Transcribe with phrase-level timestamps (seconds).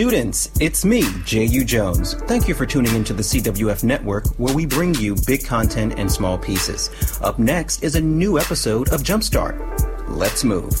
[0.00, 1.62] Students, it's me, J.U.
[1.62, 2.14] Jones.
[2.22, 6.08] Thank you for tuning into the CWF network where we bring you big content in
[6.08, 6.88] small pieces.
[7.20, 10.08] Up next is a new episode of Jumpstart.
[10.08, 10.72] Let's move.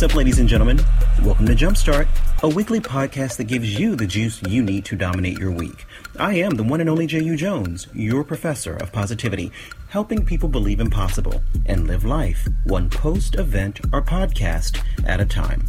[0.00, 0.80] What's up, ladies and gentlemen?
[1.22, 2.08] Welcome to Jumpstart,
[2.42, 5.84] a weekly podcast that gives you the juice you need to dominate your week.
[6.18, 7.36] I am the one and only J.U.
[7.36, 9.52] Jones, your professor of positivity,
[9.88, 15.26] helping people believe in possible and live life one post event or podcast at a
[15.26, 15.68] time.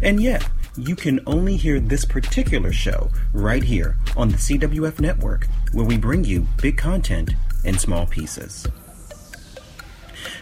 [0.00, 5.48] And yet, you can only hear this particular show right here on the CWF network,
[5.72, 7.32] where we bring you big content
[7.64, 8.64] in small pieces.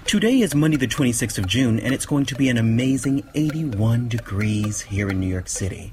[0.06, 4.08] Today is Monday, the 26th of June, and it's going to be an amazing 81
[4.08, 5.92] degrees here in New York City.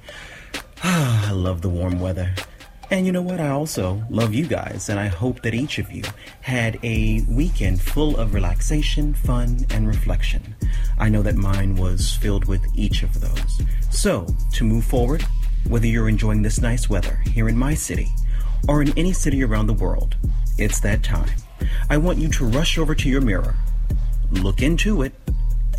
[0.84, 2.34] Ah, I love the warm weather.
[2.90, 3.40] And you know what?
[3.40, 6.04] I also love you guys, and I hope that each of you
[6.42, 10.56] had a weekend full of relaxation, fun, and reflection.
[10.98, 13.62] I know that mine was filled with each of those.
[13.92, 15.24] So, to move forward,
[15.68, 18.10] whether you're enjoying this nice weather here in my city
[18.68, 20.16] or in any city around the world,
[20.58, 21.36] it's that time.
[21.90, 23.56] I want you to rush over to your mirror,
[24.32, 25.14] look into it,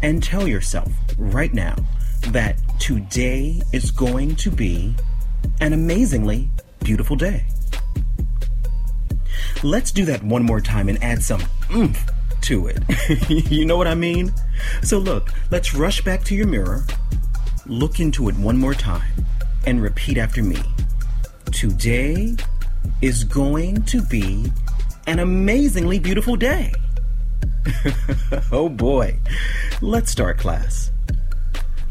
[0.03, 1.77] and tell yourself right now
[2.29, 4.95] that today is going to be
[5.61, 6.51] an amazingly
[6.85, 7.45] beautiful day.
[9.63, 11.43] Let's do that one more time and add some
[11.75, 12.09] oomph
[12.43, 12.83] to it.
[13.51, 14.33] you know what I mean?
[14.83, 16.85] So, look, let's rush back to your mirror,
[17.67, 19.27] look into it one more time,
[19.67, 20.59] and repeat after me.
[21.53, 22.37] Today
[23.03, 24.51] is going to be
[25.07, 26.73] an amazingly beautiful day.
[28.53, 29.19] oh boy.
[29.81, 30.91] Let's start class.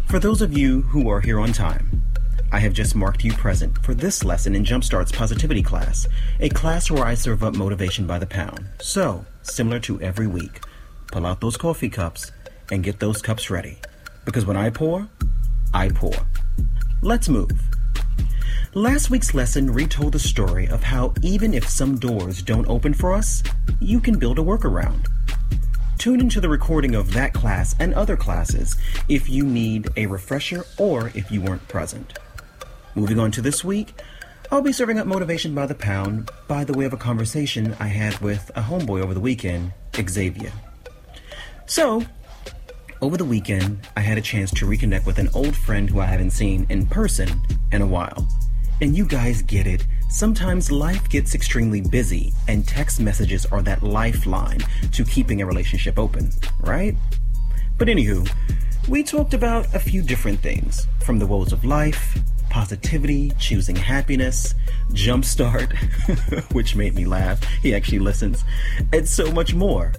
[0.08, 2.02] For those of you who are here on time,
[2.52, 6.08] I have just marked you present for this lesson in Jumpstart's Positivity class,
[6.40, 8.66] a class where I serve up motivation by the pound.
[8.80, 10.62] So, similar to every week,
[11.12, 12.32] pull out those coffee cups
[12.72, 13.80] and get those cups ready.
[14.24, 15.08] Because when I pour,
[15.74, 16.16] I pour.
[17.02, 17.52] Let's move.
[18.74, 23.14] Last week's lesson retold the story of how even if some doors don't open for
[23.14, 23.44] us,
[23.80, 25.08] you can build a workaround.
[25.98, 28.78] Tune into the recording of that class and other classes
[29.10, 32.20] if you need a refresher or if you weren't present.
[32.94, 34.00] Moving on to this week,
[34.52, 37.88] I'll be serving up motivation by the pound by the way of a conversation I
[37.88, 40.52] had with a homeboy over the weekend, Xavier.
[41.66, 42.04] So,
[43.02, 46.06] over the weekend, I had a chance to reconnect with an old friend who I
[46.06, 47.42] haven't seen in person
[47.72, 48.28] in a while.
[48.82, 49.86] And you guys get it.
[50.10, 54.60] Sometimes life gets extremely busy, and text messages are that lifeline
[54.94, 56.32] to keeping a relationship open,
[56.62, 56.96] right?
[57.78, 58.28] But anywho,
[58.88, 62.18] we talked about a few different things from the woes of life,
[62.50, 64.56] positivity, choosing happiness,
[64.92, 65.74] jumpstart,
[66.54, 67.44] which made me laugh.
[67.62, 68.46] He actually listens,
[68.94, 69.92] and so much more.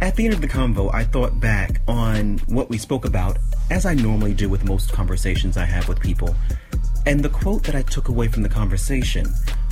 [0.00, 3.38] At the end of the convo, I thought back on what we spoke about,
[3.70, 6.34] as I normally do with most conversations I have with people.
[7.06, 9.26] And the quote that I took away from the conversation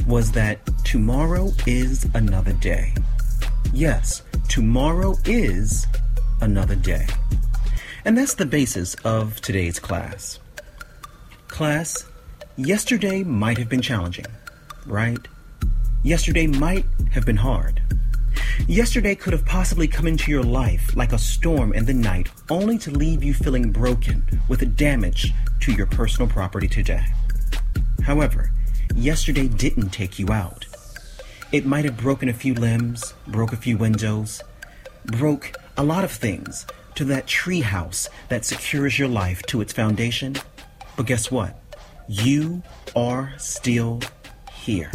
[0.06, 2.94] was that tomorrow is another day.
[3.72, 5.86] Yes, tomorrow is
[6.40, 7.06] another day.
[8.04, 10.38] And that's the basis of today's class.
[11.48, 12.06] Class,
[12.56, 14.26] yesterday might have been challenging,
[14.86, 15.28] right?
[16.02, 17.82] Yesterday might have been hard.
[18.66, 22.78] Yesterday could have possibly come into your life like a storm in the night, only
[22.78, 27.04] to leave you feeling broken with a damage to your personal property today.
[28.08, 28.50] However,
[28.94, 30.64] yesterday didn't take you out.
[31.52, 34.42] It might have broken a few limbs, broke a few windows,
[35.04, 40.36] broke a lot of things to that treehouse that secures your life to its foundation.
[40.96, 41.60] But guess what?
[42.08, 42.62] You
[42.96, 44.00] are still
[44.54, 44.90] here.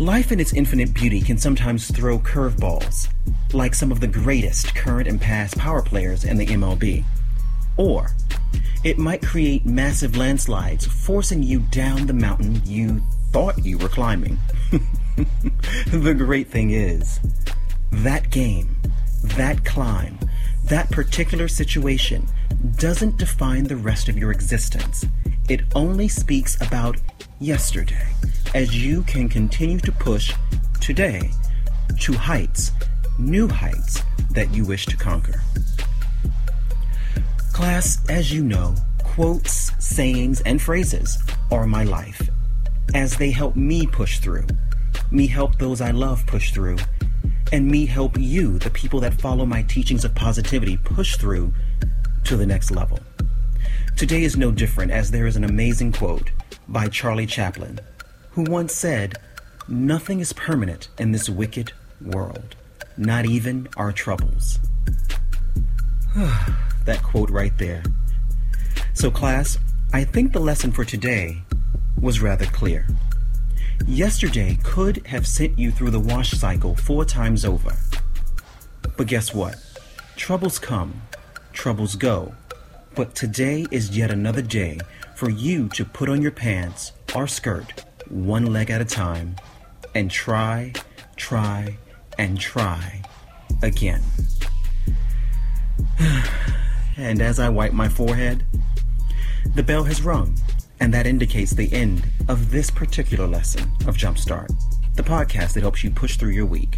[0.00, 3.10] Life in its infinite beauty can sometimes throw curveballs,
[3.52, 7.04] like some of the greatest current and past power players in the MLB.
[7.76, 8.10] Or
[8.88, 13.02] it might create massive landslides, forcing you down the mountain you
[13.32, 14.38] thought you were climbing.
[15.92, 17.20] the great thing is,
[17.92, 18.74] that game,
[19.36, 20.18] that climb,
[20.64, 22.26] that particular situation
[22.78, 25.04] doesn't define the rest of your existence.
[25.50, 26.96] It only speaks about
[27.40, 28.08] yesterday,
[28.54, 30.32] as you can continue to push
[30.80, 31.30] today
[32.00, 32.72] to heights,
[33.18, 35.42] new heights that you wish to conquer.
[37.58, 38.72] Class, as you know,
[39.02, 41.18] quotes, sayings, and phrases
[41.50, 42.30] are my life,
[42.94, 44.46] as they help me push through,
[45.10, 46.76] me help those I love push through,
[47.50, 51.52] and me help you, the people that follow my teachings of positivity, push through
[52.22, 53.00] to the next level.
[53.96, 56.30] Today is no different as there is an amazing quote
[56.68, 57.80] by Charlie Chaplin,
[58.30, 59.14] who once said,
[59.66, 62.54] Nothing is permanent in this wicked world,
[62.96, 64.60] not even our troubles.
[66.88, 67.82] that quote right there.
[68.94, 69.58] So, class,
[69.92, 71.42] I think the lesson for today
[72.00, 72.86] was rather clear.
[73.86, 77.76] Yesterday could have sent you through the wash cycle four times over.
[78.96, 79.56] But guess what?
[80.16, 81.02] Troubles come,
[81.52, 82.34] troubles go.
[82.94, 84.78] But today is yet another day
[85.14, 89.36] for you to put on your pants or skirt one leg at a time
[89.94, 90.72] and try,
[91.16, 91.76] try,
[92.16, 93.02] and try
[93.62, 94.02] again.
[96.98, 98.44] and as I wipe my forehead,
[99.54, 100.36] the bell has rung,
[100.80, 104.50] and that indicates the end of this particular lesson of Jumpstart,
[104.94, 106.76] the podcast that helps you push through your week.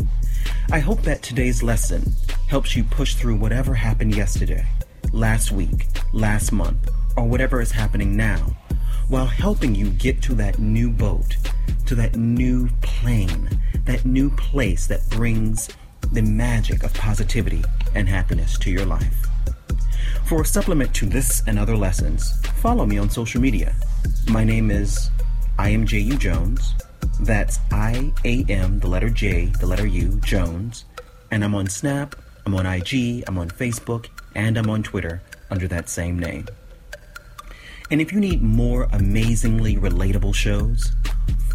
[0.71, 2.13] I hope that today's lesson
[2.49, 4.67] helps you push through whatever happened yesterday,
[5.13, 8.55] last week, last month, or whatever is happening now,
[9.09, 11.37] while helping you get to that new boat,
[11.87, 13.49] to that new plane,
[13.87, 15.71] that new place that brings
[16.13, 17.65] the magic of positivity
[17.95, 19.27] and happiness to your life.
[20.31, 23.75] For a supplement to this and other lessons, follow me on social media.
[24.29, 25.11] My name is
[25.59, 26.17] I am J.U.
[26.19, 26.77] Jones.
[27.19, 30.85] That's I A M, the letter J, the letter U, Jones.
[31.33, 32.15] And I'm on Snap,
[32.47, 34.07] I'm on IG, I'm on Facebook,
[34.37, 36.47] and I'm on Twitter under that same name.
[37.91, 40.93] And if you need more amazingly relatable shows,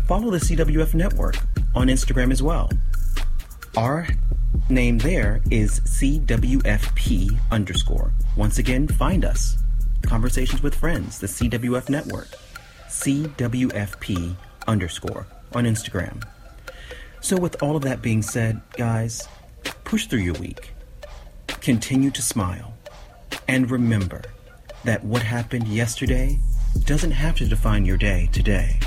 [0.06, 1.38] follow the CWF Network
[1.74, 2.69] on Instagram as well.
[3.77, 4.07] Our
[4.69, 8.13] name there is CWFP underscore.
[8.38, 9.57] Once again, find us.
[10.01, 12.30] Conversations with Friends, the CWF Network.
[12.88, 14.33] CWFP
[14.66, 16.24] underscore on Instagram.
[17.19, 19.27] So, with all of that being said, guys,
[19.83, 20.72] push through your week.
[21.48, 22.74] Continue to smile.
[23.50, 24.22] And remember
[24.86, 26.39] that what happened yesterday
[26.86, 28.80] doesn't have to define your day today.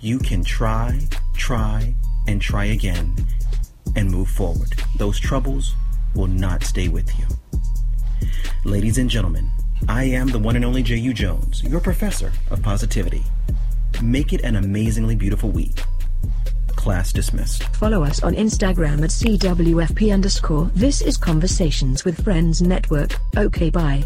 [0.00, 1.96] You can try, try,
[2.28, 3.16] and try again
[3.96, 4.72] and move forward.
[4.96, 5.74] Those troubles
[6.14, 7.26] will not stay with you.
[8.64, 9.50] Ladies and gentlemen,
[9.88, 11.12] I am the one and only J.U.
[11.12, 13.24] Jones, your professor of positivity.
[14.02, 15.82] Make it an amazingly beautiful week.
[16.76, 17.64] Class dismissed.
[17.76, 20.70] Follow us on Instagram at CWFP underscore.
[20.74, 23.16] This is Conversations with Friends Network.
[23.36, 24.04] Okay, bye.